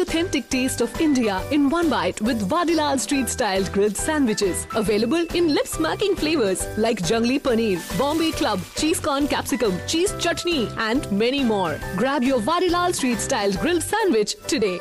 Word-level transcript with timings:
authentic 0.00 0.48
taste 0.48 0.80
of 0.80 1.00
India 1.00 1.42
in 1.50 1.68
one 1.68 1.90
bite 1.90 2.20
with 2.20 2.48
Vadilal 2.48 2.98
Street 2.98 3.28
Style 3.28 3.64
grilled 3.64 3.96
sandwiches. 3.96 4.66
Available 4.74 5.26
in 5.34 5.54
lip 5.54 5.66
smacking 5.66 6.16
flavors 6.16 6.66
like 6.78 7.02
Jungli 7.02 7.40
Paneer, 7.40 7.80
Bombay 7.98 8.30
Club, 8.30 8.60
Cheese 8.76 9.00
Corn 9.00 9.26
Capsicum, 9.26 9.74
Cheese 9.86 10.14
Chutney, 10.18 10.68
and 10.78 11.10
many 11.12 11.42
more. 11.44 11.78
Grab 11.96 12.22
your 12.22 12.40
Vadilal 12.40 12.94
Street 12.94 13.18
Style 13.18 13.52
grilled 13.52 13.82
sandwich 13.82 14.34
today. 14.46 14.78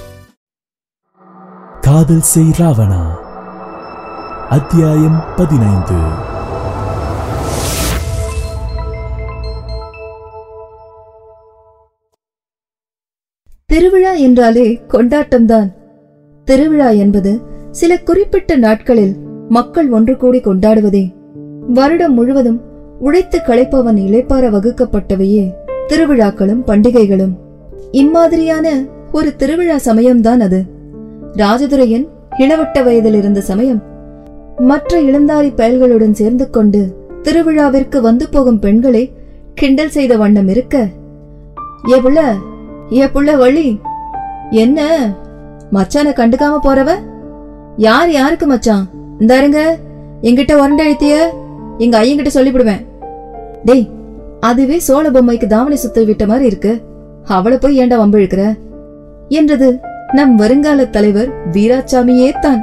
காதல் 1.81 2.23
செய் 2.29 2.53
ராவணா 2.59 3.01
அத்தியாயம் 4.49 5.19
பதினைந்து 5.37 5.97
திருவிழா 13.70 14.12
என்றாலே 14.12 14.80
கொண்டாட்டம்தான். 14.88 15.68
திருவிழா 16.44 16.90
என்பது 16.90 17.38
சில 17.70 17.98
குறிப்பிட்ட 17.98 18.56
நாட்களில் 18.56 19.16
மக்கள் 19.48 19.90
ஒன்று 19.90 20.16
கூடி 20.16 20.38
கொண்டாடுவதே. 20.38 21.12
வருடம் 21.68 22.14
முழுவதும் 22.14 22.60
உழைத்து 22.98 23.40
களைப்பவன் 23.46 23.96
இழைப்பார 23.96 24.50
வகுக்கப்பட்டவையே 24.50 25.52
திருவிழாக்களும் 25.86 26.64
பண்டிகைகளும். 26.66 27.36
இம்மாதிரியான 27.92 28.86
ஒரு 29.12 29.36
திருவிழா 29.36 29.76
சமயம்தான் 29.84 30.40
அது. 30.40 30.62
ராஜதுரையன் 31.32 32.08
இளவட்ட 32.38 32.84
வயதில் 32.84 33.14
இருந்த 33.14 33.40
சமயம். 33.40 33.82
மற்ற 34.56 35.02
இளந்தாரி 35.02 35.52
பயல்களுடன் 35.56 36.12
சேர்ந்து 36.12 36.50
கொண்டு 36.50 37.08
திருவிழாவிற்கு 37.22 38.00
வந்து 38.00 38.28
போகும் 38.28 38.58
பெண்களை 38.58 39.12
கிண்டல் 39.54 39.90
செய்த 39.90 40.16
வண்ணம் 40.16 40.48
இருக்க. 40.48 40.88
ஏ 41.90 42.00
ஏ 42.98 43.06
புள்ள 43.06 43.30
வள்ளி 43.36 43.66
என்ன? 44.62 44.80
மச்சான 45.76 46.12
கண்டுக்காம 46.18 46.54
போறவ? 46.64 46.90
யார் 47.76 48.10
யாருக்கு 48.10 48.46
மச்சான்? 48.46 48.84
இந்தாருங்க 49.20 49.60
என்கிட்ட 50.22 50.52
உரண்டை 50.60 50.84
எழுத்திய 50.88 51.14
எங்க 51.78 51.94
ஐயங்கிட்ட 52.02 52.30
சொல்லிவிடுவேன். 52.34 52.82
டேய் 53.64 53.86
அதுவே 54.40 54.78
சோழ 54.78 55.10
பொம்மைக்கு 55.10 55.46
தாவணி 55.46 55.76
சுத்த 55.76 56.04
விட்ட 56.04 56.26
மாதிரி 56.26 56.46
இருக்கு. 56.46 56.72
அவளை 57.36 57.58
போய் 57.58 57.78
ஏன்டா 57.80 57.96
வம்பு 57.96 58.18
இழுக்கிற 58.18 58.44
என்றது 59.28 59.68
நம் 60.12 60.36
வருங்கால 60.36 60.86
தலைவர் 60.96 61.30
வீராசாமியே 61.52 62.30
தான் 62.40 62.60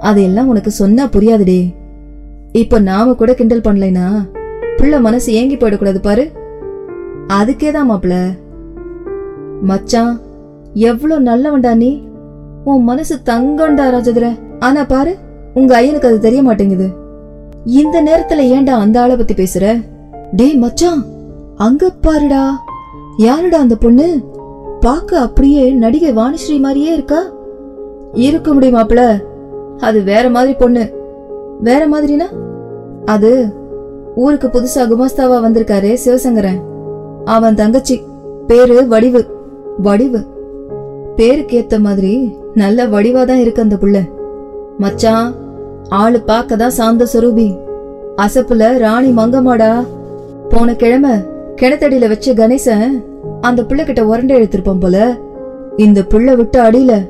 அதெல்லாம் 0.00 0.48
உனக்கு 0.48 0.70
சொன்னா 0.70 1.04
புரியாதுடே. 1.06 1.60
இப்ப 2.52 2.78
நாம 2.78 3.14
கூட 3.14 3.34
கிண்டல் 3.34 3.66
பண்ணலைனா 3.68 4.06
பிள்ளை 4.76 4.98
மனசு 5.00 5.28
ஏங்கி 5.32 5.56
போயிடக்கூடாது 5.56 5.98
பாரு. 5.98 6.24
அதுக்கேதான் 7.28 7.90
மாப்ள 7.90 8.14
மச்சான் 9.62 10.20
எவ்வளோ 10.74 11.20
நல்லவன்டா 11.20 11.74
நீ. 11.74 12.02
உன் 12.64 12.84
மனசு 12.84 13.18
தங்கண்டா 13.24 13.90
ராஜதுர. 13.90 14.38
ஆனா 14.58 14.84
பாரு 14.84 15.16
உங்க 15.54 15.80
ஐயனுக்கு 15.80 16.06
அது 16.06 16.20
தெரிய 16.20 16.42
மாட்டேங்குது. 16.42 16.88
இந்த 17.64 18.02
நேரத்துல 18.02 18.32
ஏன்டா 18.32 18.70
அந்த 18.70 19.00
ஆளை 19.00 19.16
பத்தி 19.16 19.34
பேசுற? 19.34 19.84
டேய் 20.32 20.54
மச்சான் 20.54 21.04
அங்க 21.56 21.90
பாருடா. 22.00 22.58
யாருடா 23.16 23.58
அந்த 23.58 23.76
பொண்ணு? 23.76 24.20
பாக்க 24.80 25.18
அப்படியே 25.18 25.70
நடிகை 25.70 26.12
வாணிஸ்ரீ 26.12 26.60
மாதிரியே 26.60 26.92
இருக்கா? 26.92 27.22
இருக்க 28.12 28.52
முடியும் 28.52 28.74
மாப்ள 28.74 29.24
அது 29.78 30.02
வேற 30.02 30.30
மாதிரி 30.30 30.54
பொண்ணு. 30.54 30.90
வேற 31.60 31.88
மாதிரினா? 31.88 32.26
அது 33.04 33.52
ஊருக்கு 34.14 34.48
புதுசா 34.48 34.78
குமாஸ்தாவா 34.78 35.38
வந்திருக்காரு 35.44 35.96
சிவசங்கரன். 36.04 36.74
அவன் 37.26 37.54
தங்கச்சி 37.54 37.96
பேரு 38.46 38.86
வடிவு 38.86 39.20
வடிவு. 39.78 40.20
பேருக்கு 41.16 41.54
ஏத்த 41.58 41.78
மாதிரி 41.78 42.12
நல்ல 42.54 42.86
வடிவாதான் 42.86 43.40
இருக்கு 43.44 43.62
அந்த 43.62 43.76
புள்ள. 43.76 43.98
மச்சான் 44.78 45.34
ஆளு 45.88 46.22
பார்க்கதான் 46.26 46.74
சாந்த 46.78 47.06
சுரூபி. 47.12 47.48
அசப்புல 48.16 48.78
ராணி 48.78 49.10
மங்கமாடா 49.10 49.84
போன 50.48 50.74
கிழமை 50.76 51.10
கிணத்தடியில 51.62 52.08
வச்ச 52.08 52.34
கணேசன் 52.34 53.04
அந்த 53.40 53.62
புள்ள 53.62 53.84
கிட்ட 53.84 54.02
உரண்டை 54.02 54.36
எடுத்திருப்பான் 54.38 54.80
போல. 54.80 55.16
இந்த 55.76 56.00
புள்ள 56.00 56.36
விட்டு 56.36 56.58
அடியில 56.62 57.08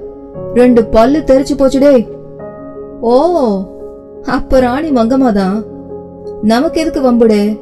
ரெண்டு 0.55 0.84
பல்லு 0.84 1.19
தெரிச்சு 1.19 1.55
போச்சுடே 1.56 2.06
ஓ 3.00 3.15
அப்ப 4.26 4.60
ராணி 4.60 4.91
மங்கமாதான் 4.91 5.65
நமக்கு 6.43 6.81
எதுக்கு 6.81 7.00
வம்புடே 7.03 7.60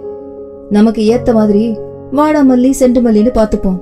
நமக்கு 0.71 1.03
ஏத்த 1.13 1.35
மாதிரி 1.35 1.79
வாடாமல்லி 2.15 2.73
செண்டுமல்லின்னு 2.81 3.33
பார்த்துப்போம். 3.35 3.79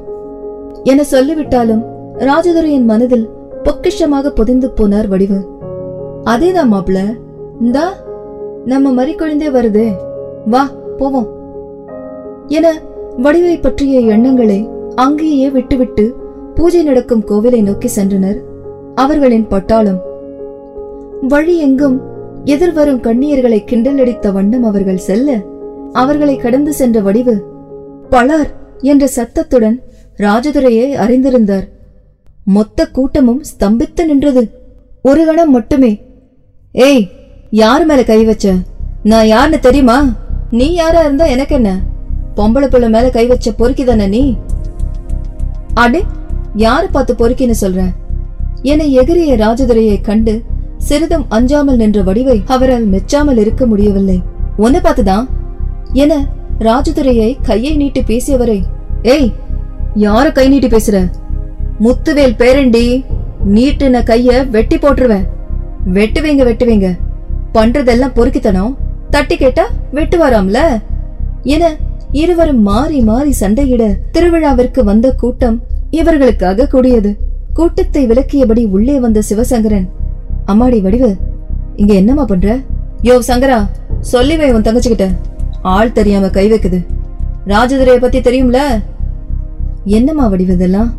என 0.82 1.04
சொல்லிவிட்டாலும் 1.04 1.84
ராஜதுரையின் 2.18 2.84
மனதில் 2.84 3.28
பொக்கிஷமாக 3.62 4.28
பொதிந்து 4.28 4.72
போனார் 4.76 5.08
வடிவு. 5.08 5.46
அதேதான் 6.24 6.72
மாப்ள 6.72 7.18
இந்தா 7.60 7.92
நம்ம 8.64 9.04
மறிக்கொழுந்தே 9.04 9.48
வருதே. 9.50 9.92
வா 10.46 10.70
போவோம். 10.96 11.28
என 12.46 12.80
வடிவை 13.16 13.58
பற்றிய 13.58 14.00
எண்ணங்களை 14.00 14.68
அங்கேயே 14.94 15.50
விட்டுவிட்டு 15.50 16.14
பூஜை 16.54 16.82
நடக்கும் 16.82 17.24
கோவிலை 17.26 17.62
நோக்கி 17.62 17.88
சென்றனர். 17.96 18.38
அவர்களின் 18.94 19.46
பட்டாளம். 19.50 20.00
வழி 21.28 21.58
எங்கும் 21.58 22.00
எதிர்வரும் 22.44 23.00
கண்ணியர்களை 23.00 23.58
கிண்டலடித்த 23.70 24.32
வண்ணம் 24.32 24.64
அவர்கள் 24.64 24.96
செல்ல 24.96 25.36
அவர்களை 25.92 26.36
கடந்து 26.36 26.72
சென்ற 26.72 27.00
வடிவு 27.00 27.51
பலர் 28.12 28.48
என்ற 28.80 29.06
சத்தத்துடன் 29.06 29.76
ராஜதுரையை 30.18 30.86
அறிந்திருந்தார். 31.04 31.66
மொத்த 32.44 32.86
கூட்டமும் 32.86 33.42
ஸ்தம்பித்து 33.50 34.04
நின்றது. 34.04 34.42
ஒரு 35.02 35.26
கணம் 35.26 35.50
மட்டுமே. 35.50 35.92
ஏய் 36.72 37.02
யார் 37.50 37.84
மேல 37.86 38.02
கை 38.04 38.24
வச்ச? 38.24 38.52
நான் 39.02 39.26
யாருன்னு 39.26 39.58
தெரியுமா? 39.58 39.98
நீ 40.50 40.66
யாரா 40.72 41.00
இருந்தா 41.00 41.24
எனக்கு 41.24 41.54
என்ன 41.54 41.70
பொம்பளை 42.36 42.66
பிள்ளை 42.66 42.88
மேல 42.88 43.10
கை 43.10 43.26
வச்ச 43.26 43.52
பொறுக்கி 43.52 43.84
தானே 43.84 44.06
நீ? 44.06 44.36
அடே 45.74 46.02
யாரு 46.56 46.88
பார்த்து 46.88 47.14
பொறுக்கின்னு 47.14 47.54
சொல்ற? 47.60 47.80
என 48.62 48.84
எகிரிய 48.84 49.36
ராஜதுரையை 49.44 50.00
கண்டு 50.00 50.42
சிறிதும் 50.78 51.26
அஞ்சாமல் 51.28 51.76
நின்ற 51.76 52.02
வடிவை 52.02 52.42
அவரால் 52.46 52.90
மெச்சாமல் 52.90 53.38
இருக்க 53.38 53.66
முடியவில்லை. 53.66 54.22
ஒன்னு 54.56 54.78
பார்த்துதான்? 54.78 55.26
என 55.92 56.26
ராஜதுரையை 56.58 57.36
கையை 57.42 57.76
நீட்டி 57.76 58.00
பேசியவரை. 58.00 58.62
ஏய் 59.02 59.32
யார 59.96 60.32
கை 60.32 60.48
நீட்டி 60.48 60.66
பேசுற? 60.66 61.10
முத்துவேல் 61.80 62.38
பேரண்டி 62.38 63.04
நீட்டுன 63.54 64.02
கைய 64.02 64.50
வெட்டி 64.50 64.76
போட்டுருவேன். 64.76 65.26
வெட்டுவீங்க 65.94 66.42
வெட்டுவீங்க. 66.50 66.98
பண்றதெல்லாம் 67.54 68.14
பொறுக்கித்தனம். 68.14 68.76
தட்டி 69.10 69.36
கேட்டா 69.36 69.64
வெட்டுவாராம்ல? 69.94 70.82
என 71.42 71.76
இருவரும் 72.12 72.62
மாறி 72.62 73.00
மாறி 73.00 73.32
சண்டையிட 73.40 73.96
திருவிழாவிற்கு 74.12 74.84
வந்த 74.84 75.12
கூட்டம் 75.12 75.62
இவர்களுக்காக 75.90 76.66
கூடியது. 76.66 77.16
கூட்டத்தை 77.54 78.06
விலக்கியபடி 78.06 78.66
உள்ளே 78.66 79.00
வந்த 79.00 79.22
சிவசங்கரன் 79.28 79.88
அம்மாடி 80.46 80.80
வடிவு 80.80 81.16
இங்க 81.76 81.94
என்னம்மா 81.94 82.24
பண்ற? 82.24 82.56
யோ 83.02 83.18
சங்கரா 83.28 83.66
சொல்லிவே 84.12 84.52
உன் 84.52 84.62
தங்கச்சிக்கிட்ட. 84.62 85.08
ஆள் 85.62 85.92
தெரியாம 85.92 86.28
கை 86.28 86.52
வைக்குது. 86.52 86.86
ராஜதுரைய 87.46 87.96
பத்தி 87.96 88.20
தெரியும்ல? 88.20 88.58
என்னம்மா 89.84 90.30
வடிவதெல்லாம் 90.30 90.90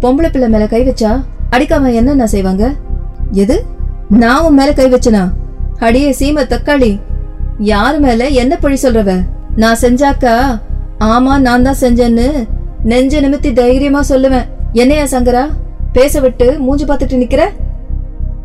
பொம்பளை 0.00 0.30
பிள்ளை 0.30 0.48
மேல 0.48 0.66
கை 0.66 0.88
வச்சா 0.88 1.24
அடிக்காம 1.50 1.94
என்னென்ன 1.94 2.26
செய்வாங்க? 2.26 2.72
எது? 3.30 3.64
நான் 4.08 4.44
உன் 4.44 4.54
மேல 4.54 4.72
கை 4.72 4.92
வச்சனா? 4.92 5.32
அடியே 5.78 6.10
சீம 6.10 6.44
தக்காளி. 6.44 7.00
யாரு 7.58 7.98
மேல 7.98 8.28
என்ன 8.28 8.56
பழி 8.56 8.78
சொல்றவ? 8.82 9.24
நான் 9.56 9.76
செஞ்சாக்கா? 9.80 10.60
ஆமா 11.00 11.38
நான் 11.38 11.62
தான் 11.62 11.76
செஞ்சேன்னு 11.80 12.48
நெஞ்ச 12.84 13.20
நிமித்தி 13.20 13.52
தைரியமா 13.52 14.02
சொல்லுவேன். 14.08 14.46
என்னையா 14.72 15.04
சங்கரா? 15.04 15.48
பேச 15.92 16.20
விட்டு 16.20 16.58
மூஞ்சி 16.58 16.84
பார்த்துட்டு 16.84 17.22
நிக்கிற? 17.22 17.42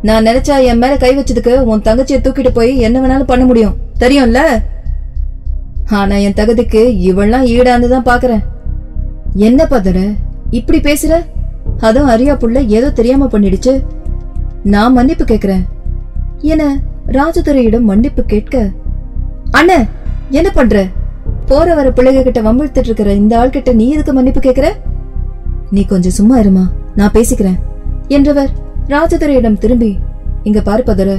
நான் 0.02 0.24
நினைச்சா 0.24 0.64
என் 0.64 0.78
மேல 0.78 0.96
கை 0.96 1.18
வச்சதுக்கு 1.18 1.60
உன் 1.60 1.80
தங்கச்சியை 1.80 2.20
தூக்கிட்டு 2.20 2.50
போய் 2.54 2.78
என்ன 2.78 3.00
வேணாலும் 3.00 3.24
பண்ண 3.24 3.44
முடியும். 3.44 3.76
தெரியும்ல? 4.00 4.62
ஆனா 5.98 6.14
என் 6.26 6.36
தகுதிக்கு 6.38 6.80
இவள்லாம் 7.08 7.46
ஈடாந்து 7.54 7.88
தான் 7.88 8.08
பாக்குறேன். 8.08 8.42
என்ன 9.46 9.60
பதற? 9.70 9.98
இப்படி 10.58 10.78
பேசுற? 10.80 11.12
அதுவும் 11.86 12.10
அரியா 12.14 12.34
புள்ள 12.42 12.58
ஏதோ 12.76 12.88
தெரியாம 12.98 13.28
பண்ணிடுச்சு. 13.32 13.72
நான் 14.74 14.96
மன்னிப்பு 14.98 15.24
கேக்குறேன். 15.24 15.64
என 16.52 16.62
ராஜதுரையிடம் 17.16 17.88
மன்னிப்பு 17.90 18.22
கேட்க 18.32 18.56
அண்ண 19.58 19.72
என்ன 20.38 20.48
பண்ற? 20.50 20.76
போற 21.50 21.66
வர 21.78 21.88
பிள்ளைங்க 21.96 22.22
கிட்ட 22.22 22.40
வம்பிழுத்துட்டு 22.46 22.90
இருக்கிற 22.90 23.12
இந்த 23.22 23.32
ஆள் 23.40 23.54
கிட்ட 23.56 23.72
நீ 23.80 23.86
எதுக்கு 23.94 24.12
மன்னிப்பு 24.12 24.40
கேக்குற? 24.46 24.68
நீ 25.70 25.82
கொஞ்சம் 25.92 26.16
சும்மா 26.18 26.36
இருமா 26.42 26.64
நான் 26.98 27.14
பேசிக்கிறேன் 27.16 27.58
என்றவர் 28.16 28.50
ராஜதுரையிடம் 28.94 29.60
திரும்பி 29.64 29.90
இங்க 30.48 30.60
பாரு 30.68 30.82
பதற. 30.86 31.10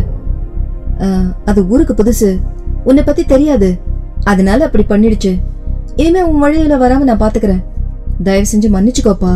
அது 1.50 1.60
ஊருக்கு 1.74 1.94
புதுசு. 2.00 2.30
உன்னை 2.83 3.04
பத்தி 3.04 3.24
தெரியாது. 3.33 3.69
அதனால 4.31 4.66
அப்படி 4.66 4.84
பண்ணிடுச்சு. 4.84 5.31
இனிமே 5.96 6.22
உன் 6.22 6.40
வழியில 6.40 6.78
வராம 6.78 7.00
நான் 7.00 7.20
பாத்துக்கிறேன். 7.20 7.64
தயவு 8.24 8.48
செஞ்சு 8.52 8.70
மன்னிச்சுக்கோப்பா. 8.76 9.34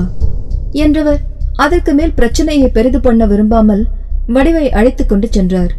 என்றவர் 0.71 1.19
அதற்கு 1.55 1.93
மேல் 1.93 2.13
பிரச்சனையை 2.13 2.67
பெரிது 2.69 2.99
பண்ண 2.99 3.25
விரும்பாமல் 3.25 3.83
வடிவை 4.27 4.71
அழைத்து 4.71 5.05
கொண்டு 5.05 5.27
சென்றார். 5.31 5.73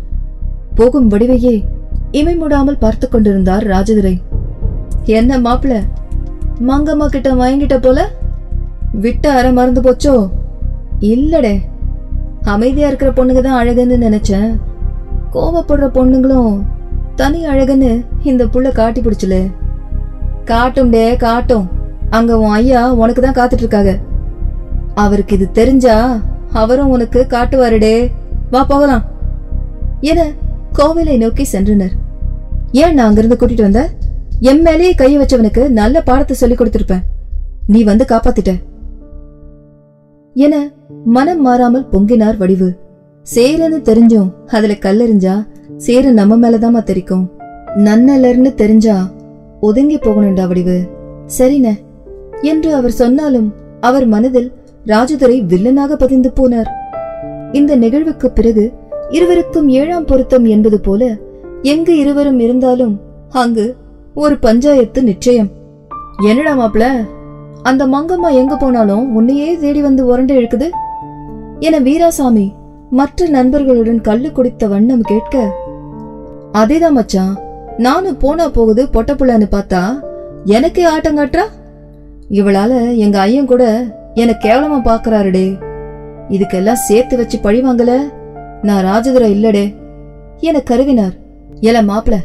போகும் 0.74 1.10
வடிவையே 1.10 1.54
இமை 2.10 2.34
மூடாமல் 2.36 2.78
பார்த்து 2.78 3.08
கொண்டிருந்தார் 3.08 3.66
ராஜதுரை. 3.66 4.14
என்ன 5.04 5.38
மாப்பிள 5.38 5.82
மங்கம்மா 6.68 7.06
கிட்ட 7.06 7.30
வாங்கிட்ட 7.34 7.76
போல? 7.82 8.08
விட்ட 8.92 9.32
அற 9.32 9.52
மறந்து 9.52 9.80
போச்சோ? 9.80 10.14
இல்லடே. 11.00 11.54
அமைதியா 12.44 12.86
இருக்கிற 12.86 13.10
பொண்ணுங்க 13.10 13.40
தான் 13.40 13.60
அழகுன்னு 13.62 14.04
நினைச்சேன். 14.06 14.50
கோவப்படுற 15.32 15.86
பொண்ணுங்களும் 15.96 16.54
தனி 17.16 17.46
அழகுன்னு 17.46 17.90
இந்த 18.22 18.44
புள்ள 18.44 18.72
காட்டி 18.72 19.00
பிடிச்சல 19.00 19.36
காட்டும் 20.44 20.90
டே 20.90 21.16
காட்டும். 21.16 21.68
அங்க 22.10 22.38
உன் 22.38 22.50
ஐயா 22.50 22.92
உனக்கு 22.92 23.22
தான் 23.22 23.38
காத்துட்டு 23.38 23.64
இருக்காங்க 23.64 23.98
அவருக்கு 24.94 25.34
இது 25.36 25.50
தெரிஞ்சா 25.50 26.20
அவரும் 26.52 26.88
உனக்கு 26.88 27.26
காட்டுவாருடே. 27.28 28.10
வா 28.50 28.64
போகலாம். 28.64 29.04
என 30.00 30.26
கோவிலை 30.78 31.16
நோக்கி 31.18 31.46
சென்றனர். 31.52 31.94
ஏன் 32.72 32.94
நான் 32.94 33.06
அங்கிருந்து 33.06 33.36
கூட்டிட்டு 33.40 33.66
வந்த? 33.68 33.90
என் 34.40 34.62
மேலேயே 34.62 34.94
கையை 34.94 35.22
வச்சவனுக்கு 35.22 35.68
நல்ல 35.68 36.02
பாடத்தை 36.02 36.36
சொல்லி 36.36 36.54
கொடுத்திருப்பேன். 36.54 37.04
நீ 37.66 37.82
வந்து 37.82 38.04
காப்பாத்திட்ட. 38.08 38.52
என 40.34 40.70
மனம் 41.04 41.40
மாறாமல் 41.40 41.88
பொங்கினார் 41.92 42.36
வடிவு. 42.36 42.76
சேரன்னு 43.34 43.78
தெரிஞ்சும் 43.88 44.30
அதுல 44.46 44.72
கல்லெறிஞ்சா 44.72 45.34
சேரு 45.76 46.12
நம்ம 46.12 46.50
மேலதாம்மா 46.50 46.82
தெரிக்கும். 46.82 47.30
நன்னலர்னு 47.76 48.54
தெரிஞ்சா 48.54 49.10
ஒதுங்கி 49.60 49.96
போகணும்டா 49.96 50.46
வடிவு. 50.46 50.82
சரின 51.26 51.76
என்று 52.42 52.74
அவர் 52.74 52.90
சொன்னாலும் 52.90 53.52
அவர் 53.80 54.06
மனதில் 54.06 54.52
ராஜதுரை 54.86 55.42
வில்லனாக 55.42 55.92
பதிந்து 55.92 56.32
போனார். 56.36 56.66
இந்த 57.52 57.76
நிகழ்வுக்கு 57.76 58.30
பிறகு 58.30 58.72
இருவருக்கும் 59.08 59.68
ஏழாம் 59.68 60.04
பொருத்தம் 60.04 60.44
என்பது 60.44 60.80
போல 60.80 61.16
எங்கு 61.62 61.98
இருவரும் 61.98 62.40
இருந்தாலும் 62.40 63.00
அங்கு 63.30 63.76
ஒரு 64.14 64.38
பஞ்சாயத்து 64.38 65.02
நிச்சயம். 65.02 65.50
என்னடா 66.22 66.56
மாப்ள 66.56 67.06
அந்த 67.62 67.86
மங்கம்மா 67.86 68.32
எங்க 68.32 68.56
போனாலும் 68.56 69.14
உன்னையே 69.14 69.56
தேடி 69.56 69.82
வந்து 69.82 70.06
உரண்டு 70.06 70.34
இழுக்குது? 70.34 70.70
என 71.58 71.80
வீராசாமி 71.80 72.52
மற்ற 72.90 73.28
நண்பர்களுடன் 73.28 74.00
கள்ளு 74.00 74.32
குடித்த 74.32 74.68
வண்ணம் 74.68 75.00
கேட்க 75.00 75.62
அதேதான் 76.54 76.90
மச்சான். 76.90 77.38
நானும் 77.76 78.16
போனா 78.16 78.48
போகுது 78.48 78.88
பொட்ட 78.92 79.14
பிள்ளைன்னு 79.14 79.46
பார்த்தா 79.50 79.90
எனக்கே 80.44 80.84
ஆட்டம் 80.84 81.18
காட்டுறா? 81.18 81.42
இவளால 82.30 82.96
எங்க 82.96 83.20
ஐயன் 83.20 83.46
கூட 83.46 83.84
என்னை 84.14 84.34
கேவலமா 84.38 84.80
பாக்குறாருடே. 84.84 85.58
இதுக்கெல்லாம் 86.28 86.72
சேர்த்து 86.72 87.16
வச்சு 87.16 87.38
பழி 87.38 87.62
வாங்கல? 87.62 87.98
நான் 88.62 88.84
ராஜதுரை 88.84 89.30
இல்லடே. 89.30 89.74
என 90.36 90.62
கருவினார் 90.70 91.12
எல 91.60 91.82
மாப்பிள 91.82 92.16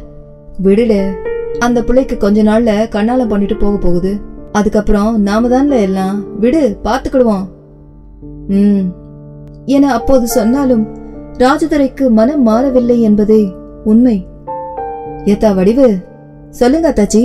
விடுடே. 0.63 1.11
அந்த 1.59 1.83
பிள்ளைக்கு 1.83 2.17
கொஞ்ச 2.17 2.43
நாள்ல 2.43 2.89
கண்ணாலம் 2.89 3.27
பண்ணிட்டு 3.27 3.55
போக 3.55 3.77
போகுது. 3.77 4.17
அதுக்கப்புறம் 4.51 5.21
நாம 5.21 5.47
தான்ல 5.47 5.81
எல்லாம். 5.81 6.39
விடு 6.39 6.77
பாத்துக்கிடுவோம் 6.83 7.45
ம். 8.47 8.81
என 9.65 9.93
அப்போது 9.93 10.27
சொன்னாலும் 10.27 10.87
ராஜதுரைக்கு 11.37 12.09
மனம் 12.09 12.43
மாறவில்லை 12.43 13.01
என்பதே 13.01 13.57
உண்மை. 13.89 14.17
ஏத்தா 15.25 15.55
வடிவு 15.55 15.97
சொல்லுங்க 16.49 16.91
அத்தாச்சி. 16.91 17.23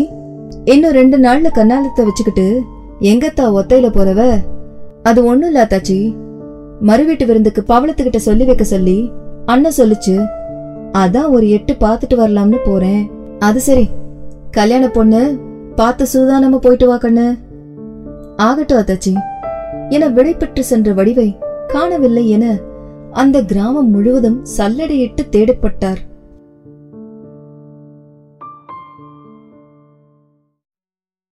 இன்னும் 0.65 0.93
ரெண்டு 0.93 1.19
நாள்ல 1.19 1.49
கண்ணாலத்தை 1.55 2.05
வச்சுக்கிட்டு 2.05 2.63
எங்கத்தா 3.01 3.47
ஒத்தையில 3.59 3.89
போறவ? 3.91 4.35
அது 5.03 5.25
ஒண்ணும் 5.25 5.51
இல்ல 5.51 5.65
அத்தாச்சி. 5.65 6.15
மறுவீட்டு 6.81 7.27
விருந்துக்கு 7.27 7.65
பவளத்துக்கிட்ட 7.69 8.17
சொல்லி 8.17 8.45
வைக்க 8.45 8.65
சொல்லி 8.65 9.13
அண்ணன் 9.47 9.73
சொல்லுச்சு. 9.77 10.27
அதான் 10.93 11.31
ஒரு 11.31 11.51
எட்டு 11.51 11.73
பாத்துட்டு 11.81 12.15
வரலாம்னு 12.15 12.57
போறேன். 12.65 13.11
அது 13.39 13.61
சரி. 13.61 13.89
கல்யாண 14.51 14.89
பொண்ணு 14.89 15.39
பார்த்து 15.77 16.07
சூதானமா 16.13 16.57
போயிட்டு 16.57 16.87
வா 16.87 16.97
கண்ணு. 16.97 17.39
ஆகட்டும் 18.37 18.79
அத்தாச்சி. 18.79 19.13
என 19.89 20.09
விடைபெற்று 20.09 20.61
சென்ற 20.61 20.93
வடிவை 20.93 21.39
காணவில்லை 21.67 22.31
என 22.31 22.59
அந்த 23.13 23.43
கிராமம் 23.43 23.91
முழுவதும் 23.91 24.45
சல்லடையிட்டு 24.57 25.25
தேடப்பட்டார். 25.33 26.01